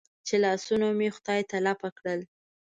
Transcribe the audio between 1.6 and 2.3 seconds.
لپه کړل.